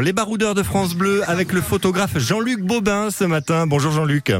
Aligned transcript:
Les 0.00 0.14
baroudeurs 0.14 0.54
de 0.54 0.62
France 0.62 0.94
Bleu 0.94 1.20
avec 1.28 1.52
le 1.52 1.60
photographe 1.60 2.18
Jean-Luc 2.18 2.62
Bobin 2.62 3.10
ce 3.10 3.24
matin. 3.24 3.66
Bonjour 3.66 3.92
Jean-Luc. 3.92 4.32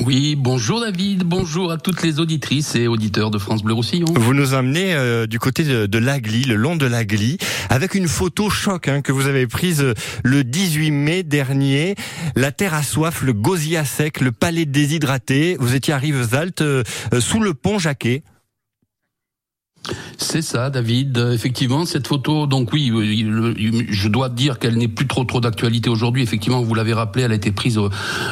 Oui, 0.00 0.34
bonjour 0.34 0.80
David, 0.80 1.24
bonjour 1.24 1.70
à 1.70 1.76
toutes 1.76 2.02
les 2.02 2.20
auditrices 2.20 2.74
et 2.74 2.88
auditeurs 2.88 3.30
de 3.30 3.36
France 3.36 3.62
Bleu 3.62 3.74
Roussillon. 3.74 4.06
Vous 4.16 4.32
nous 4.32 4.54
emmenez 4.54 4.94
euh, 4.94 5.26
du 5.26 5.38
côté 5.38 5.62
de, 5.62 5.84
de 5.84 5.98
l'Agly, 5.98 6.44
le 6.44 6.54
long 6.54 6.74
de 6.74 6.86
l'Agly, 6.86 7.36
avec 7.68 7.94
une 7.94 8.08
photo 8.08 8.48
choc 8.48 8.88
hein, 8.88 9.02
que 9.02 9.12
vous 9.12 9.26
avez 9.26 9.46
prise 9.46 9.82
euh, 9.82 9.92
le 10.22 10.42
18 10.42 10.90
mai 10.90 11.22
dernier. 11.22 11.94
La 12.34 12.50
terre 12.50 12.72
à 12.72 12.82
soif, 12.82 13.20
le 13.20 13.34
gosier 13.34 13.76
à 13.76 13.84
sec, 13.84 14.22
le 14.22 14.32
palais 14.32 14.64
déshydraté. 14.64 15.58
Vous 15.60 15.74
étiez 15.74 15.92
à 15.92 15.98
Rivesaltes, 15.98 16.62
euh, 16.62 16.82
sous 17.20 17.40
le 17.40 17.52
pont 17.52 17.78
Jacquet. 17.78 18.22
C'est 20.16 20.42
ça, 20.42 20.70
David. 20.70 21.18
Effectivement, 21.32 21.84
cette 21.84 22.06
photo, 22.06 22.46
donc 22.46 22.72
oui, 22.72 22.90
je 23.90 24.08
dois 24.08 24.28
dire 24.28 24.58
qu'elle 24.58 24.76
n'est 24.76 24.88
plus 24.88 25.06
trop 25.06 25.24
trop 25.24 25.40
d'actualité 25.40 25.90
aujourd'hui. 25.90 26.22
Effectivement, 26.22 26.62
vous 26.62 26.74
l'avez 26.74 26.94
rappelé, 26.94 27.24
elle 27.24 27.32
a 27.32 27.34
été 27.34 27.52
prise 27.52 27.78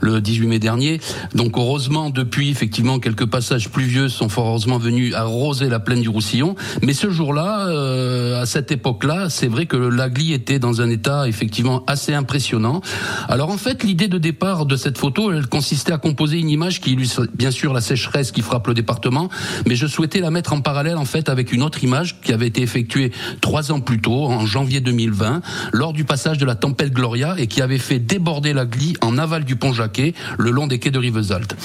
le 0.00 0.20
18 0.20 0.46
mai 0.46 0.58
dernier. 0.58 1.00
Donc 1.34 1.58
heureusement, 1.58 2.10
depuis, 2.10 2.50
effectivement, 2.50 2.98
quelques 2.98 3.26
passages 3.26 3.68
pluvieux 3.68 4.08
sont 4.08 4.28
fort 4.28 4.48
heureusement 4.48 4.78
venus 4.78 5.14
arroser 5.14 5.68
la 5.68 5.80
plaine 5.80 6.00
du 6.00 6.08
Roussillon. 6.08 6.54
Mais 6.82 6.94
ce 6.94 7.10
jour-là, 7.10 7.68
euh, 7.68 8.40
à 8.40 8.46
cette 8.46 8.72
époque-là, 8.72 9.28
c'est 9.28 9.48
vrai 9.48 9.66
que 9.66 9.76
l'Agli 9.76 10.32
était 10.32 10.58
dans 10.58 10.80
un 10.80 10.88
état 10.88 11.28
effectivement 11.28 11.84
assez 11.86 12.14
impressionnant. 12.14 12.80
Alors 13.28 13.50
en 13.50 13.58
fait, 13.58 13.82
l'idée 13.82 14.08
de 14.08 14.18
départ 14.18 14.66
de 14.66 14.76
cette 14.76 14.98
photo, 14.98 15.32
elle 15.32 15.46
consistait 15.46 15.92
à 15.92 15.98
composer 15.98 16.38
une 16.38 16.48
image 16.48 16.80
qui 16.80 16.92
illustre 16.92 17.26
bien 17.34 17.50
sûr 17.50 17.72
la 17.72 17.80
sécheresse 17.80 18.32
qui 18.32 18.40
frappe 18.40 18.66
le 18.68 18.74
département, 18.74 19.28
mais 19.66 19.76
je 19.76 19.86
souhaitais 19.86 20.20
la 20.20 20.30
mettre 20.30 20.52
en 20.52 20.60
parallèle 20.60 20.96
en 20.96 21.04
fait 21.04 21.28
une 21.52 21.62
autre 21.62 21.82
image 21.84 22.20
qui 22.20 22.32
avait 22.32 22.46
été 22.46 22.62
effectuée 22.62 23.12
trois 23.40 23.72
ans 23.72 23.80
plus 23.80 24.00
tôt, 24.00 24.26
en 24.26 24.46
janvier 24.46 24.80
2020, 24.80 25.42
lors 25.72 25.92
du 25.92 26.04
passage 26.04 26.38
de 26.38 26.44
la 26.44 26.54
tempête 26.54 26.92
Gloria 26.92 27.34
et 27.38 27.46
qui 27.46 27.62
avait 27.62 27.78
fait 27.78 27.98
déborder 27.98 28.52
la 28.52 28.66
glie 28.66 28.96
en 29.00 29.18
aval 29.18 29.44
du 29.44 29.56
pont 29.56 29.72
Jacquet, 29.72 30.14
le 30.38 30.50
long 30.50 30.66
des 30.66 30.78
quais 30.78 30.90
de 30.90 30.98
Rivesaltes. 30.98 31.56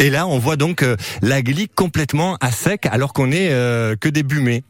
Et 0.00 0.10
là, 0.10 0.26
on 0.26 0.38
voit 0.38 0.56
donc 0.56 0.82
euh, 0.82 0.96
la 1.22 1.42
glie 1.42 1.68
complètement 1.68 2.36
à 2.40 2.50
sec, 2.50 2.86
alors 2.86 3.12
qu'on 3.12 3.30
est 3.30 3.50
euh, 3.50 3.94
que 3.96 4.08
début 4.08 4.40
mai. 4.40 4.64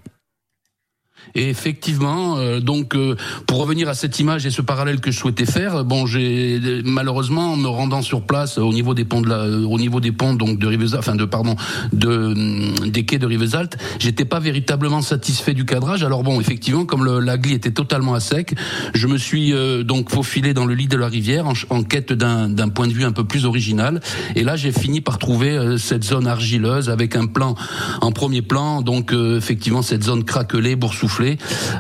Et 1.34 1.48
effectivement, 1.48 2.36
euh, 2.36 2.60
donc 2.60 2.94
euh, 2.94 3.16
pour 3.46 3.58
revenir 3.58 3.88
à 3.88 3.94
cette 3.94 4.18
image 4.20 4.46
et 4.46 4.50
ce 4.50 4.62
parallèle 4.62 5.00
que 5.00 5.10
je 5.10 5.18
souhaitais 5.18 5.46
faire, 5.46 5.84
bon, 5.84 6.06
j'ai 6.06 6.60
malheureusement 6.84 7.52
en 7.52 7.56
me 7.56 7.68
rendant 7.68 8.02
sur 8.02 8.22
place 8.22 8.58
au 8.58 8.72
niveau 8.72 8.94
des 8.94 9.04
ponts 9.04 9.20
de 9.20 9.28
la, 9.28 9.46
au 9.48 9.78
niveau 9.78 10.00
des 10.00 10.12
ponts 10.12 10.34
donc 10.34 10.58
de 10.58 10.66
Rivesaltes, 10.66 11.00
enfin 11.00 11.16
de 11.16 11.24
pardon, 11.24 11.56
de 11.92 12.08
hum, 12.08 12.90
des 12.90 13.04
quais 13.04 13.18
de 13.18 13.26
Rivesaltes, 13.26 13.76
j'étais 13.98 14.24
pas 14.24 14.38
véritablement 14.38 15.02
satisfait 15.02 15.54
du 15.54 15.64
cadrage. 15.64 16.04
Alors 16.04 16.22
bon, 16.22 16.40
effectivement, 16.40 16.84
comme 16.84 17.04
le, 17.04 17.20
la 17.20 17.38
glie 17.38 17.54
était 17.54 17.72
totalement 17.72 18.14
à 18.14 18.20
sec, 18.20 18.54
je 18.94 19.06
me 19.06 19.18
suis 19.18 19.52
euh, 19.52 19.82
donc 19.82 20.10
faufilé 20.10 20.54
dans 20.54 20.66
le 20.66 20.74
lit 20.74 20.88
de 20.88 20.96
la 20.96 21.08
rivière 21.08 21.46
en, 21.46 21.54
en 21.70 21.82
quête 21.82 22.12
d'un 22.12 22.68
point 22.68 22.86
de 22.86 22.92
vue 22.92 23.04
un 23.04 23.12
peu 23.12 23.24
plus 23.24 23.44
original. 23.44 24.00
Et 24.36 24.44
là, 24.44 24.56
j'ai 24.56 24.72
fini 24.72 25.00
par 25.00 25.18
trouver 25.18 25.76
cette 25.78 26.04
zone 26.04 26.26
argileuse 26.26 26.90
avec 26.90 27.16
un 27.16 27.26
plan 27.26 27.54
en 28.00 28.12
premier 28.12 28.42
plan, 28.42 28.82
donc 28.82 29.12
effectivement 29.12 29.82
cette 29.82 30.04
zone 30.04 30.24
craquelée, 30.24 30.76
boursouflée 30.76 31.03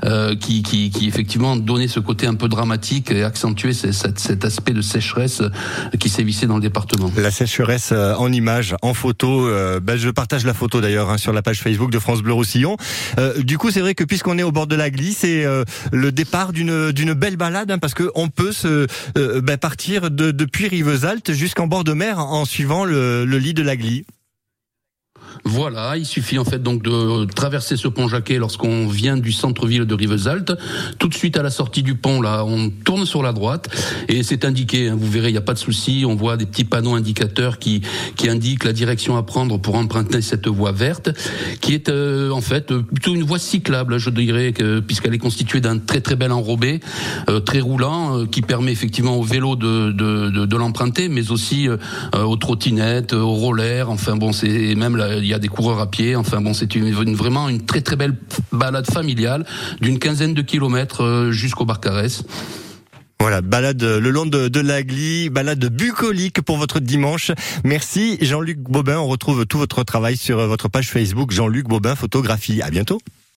euh, 0.04 0.34
qui, 0.36 0.92
effectivement 1.02 1.56
donnait 1.56 1.88
ce 1.88 2.00
côté 2.00 2.26
un 2.26 2.34
peu 2.34 2.48
dramatique 2.48 3.10
et 3.10 3.24
accentuait 3.24 3.72
cet, 3.72 4.44
aspect 4.44 4.72
de 4.72 4.80
sécheresse 4.80 5.42
qui 5.98 6.08
sévissait 6.08 6.46
dans 6.46 6.56
le 6.56 6.62
département. 6.62 7.10
La 7.16 7.30
sécheresse 7.30 7.90
euh, 7.92 8.14
en 8.14 8.32
images, 8.32 8.74
en 8.82 8.94
photo. 8.94 9.46
Euh, 9.46 9.80
ben 9.80 9.96
je 9.96 10.10
partage 10.10 10.44
la 10.44 10.54
photo 10.54 10.80
d'ailleurs 10.80 11.10
hein, 11.10 11.18
sur 11.18 11.32
la 11.32 11.42
page 11.42 11.60
Facebook 11.60 11.90
de 11.90 11.98
France 11.98 12.22
Bleu 12.22 12.32
Roussillon. 12.32 12.76
Du 13.38 13.58
coup, 13.58 13.70
c'est 13.70 13.80
vrai 13.80 13.94
que 13.94 14.04
puisqu'on 14.04 14.38
est 14.38 14.42
au 14.42 14.52
bord 14.52 14.66
de 14.66 14.76
la 14.76 14.90
glisse, 14.90 15.18
c'est 15.18 15.44
le 15.92 16.12
départ 16.12 16.52
d'une 16.52 17.14
belle 17.14 17.36
balade 17.36 17.70
hein, 17.70 17.78
parce 17.78 17.94
que 17.94 18.10
on 18.14 18.28
peut 18.28 18.52
ben 19.14 19.56
partir 19.56 20.10
de, 20.10 20.30
depuis 20.30 20.68
Rivesaltes 20.68 21.32
jusqu'en 21.32 21.66
bord 21.66 21.84
de 21.84 21.92
mer 21.92 22.18
en 22.18 22.44
suivant 22.44 22.84
le, 22.84 23.24
le 23.24 23.38
lit 23.38 23.54
de 23.54 23.62
la 23.62 23.76
glisse. 23.76 24.04
Voilà, 25.46 25.98
il 25.98 26.06
suffit 26.06 26.38
en 26.38 26.44
fait 26.44 26.62
donc 26.62 26.82
de 26.82 27.26
traverser 27.26 27.76
ce 27.76 27.86
pont 27.86 28.08
Jacquet 28.08 28.38
lorsqu'on 28.38 28.86
vient 28.86 29.18
du 29.18 29.30
centre-ville 29.30 29.84
de 29.84 29.94
Rivesaltes. 29.94 30.52
Tout 30.98 31.08
de 31.08 31.14
suite 31.14 31.36
à 31.36 31.42
la 31.42 31.50
sortie 31.50 31.82
du 31.82 31.94
pont, 31.96 32.22
là, 32.22 32.44
on 32.46 32.70
tourne 32.70 33.04
sur 33.04 33.22
la 33.22 33.32
droite 33.32 33.68
et 34.08 34.22
c'est 34.22 34.46
indiqué. 34.46 34.88
Hein, 34.88 34.96
vous 34.98 35.10
verrez, 35.10 35.28
il 35.28 35.32
n'y 35.32 35.38
a 35.38 35.42
pas 35.42 35.52
de 35.52 35.58
souci. 35.58 36.04
On 36.08 36.14
voit 36.14 36.38
des 36.38 36.46
petits 36.46 36.64
panneaux 36.64 36.94
indicateurs 36.94 37.58
qui 37.58 37.82
qui 38.16 38.30
indiquent 38.30 38.64
la 38.64 38.72
direction 38.72 39.18
à 39.18 39.22
prendre 39.22 39.58
pour 39.58 39.74
emprunter 39.74 40.22
cette 40.22 40.48
voie 40.48 40.72
verte, 40.72 41.10
qui 41.60 41.74
est 41.74 41.90
euh, 41.90 42.30
en 42.30 42.40
fait 42.40 42.72
plutôt 42.72 43.14
une 43.14 43.24
voie 43.24 43.38
cyclable, 43.38 43.98
je 43.98 44.08
dirais, 44.08 44.54
puisqu'elle 44.86 45.14
est 45.14 45.18
constituée 45.18 45.60
d'un 45.60 45.78
très 45.78 46.00
très 46.00 46.16
bel 46.16 46.32
enrobé, 46.32 46.80
euh, 47.28 47.40
très 47.40 47.60
roulant, 47.60 48.18
euh, 48.18 48.26
qui 48.26 48.40
permet 48.40 48.72
effectivement 48.72 49.16
au 49.16 49.22
vélo 49.22 49.56
de 49.56 49.92
de, 49.92 50.46
de, 50.46 50.56
l'emprunter, 50.56 51.08
mais 51.08 51.30
aussi 51.30 51.68
aux 52.14 52.36
trottinettes, 52.36 53.12
aux 53.12 53.34
rollers. 53.34 53.90
Enfin 53.90 54.16
bon, 54.16 54.32
c'est 54.32 54.74
même 54.74 54.96
il 55.22 55.33
a 55.34 55.38
des 55.38 55.48
coureurs 55.48 55.80
à 55.80 55.90
pied. 55.90 56.16
Enfin 56.16 56.40
bon, 56.40 56.54
c'est 56.54 56.76
vraiment 56.76 57.48
une 57.48 57.64
très 57.64 57.80
très 57.80 57.96
belle 57.96 58.16
balade 58.52 58.90
familiale 58.90 59.44
d'une 59.80 59.98
quinzaine 59.98 60.34
de 60.34 60.42
kilomètres 60.42 61.02
euh, 61.02 61.30
jusqu'au 61.30 61.64
Barcarès. 61.64 62.24
Voilà, 63.20 63.40
balade 63.40 63.82
le 63.82 64.10
long 64.10 64.26
de, 64.26 64.48
de 64.48 65.28
balade 65.30 65.64
bucolique 65.66 66.42
pour 66.42 66.58
votre 66.58 66.78
dimanche. 66.78 67.30
Merci 67.64 68.18
Jean-Luc 68.20 68.58
Bobin. 68.58 68.98
On 68.98 69.06
retrouve 69.06 69.46
tout 69.46 69.56
votre 69.56 69.82
travail 69.82 70.16
sur 70.16 70.46
votre 70.46 70.68
page 70.68 70.90
Facebook 70.90 71.30
Jean-Luc 71.30 71.66
Bobin 71.66 71.94
Photographie. 71.94 72.60
À 72.60 72.70
bientôt. 72.70 73.00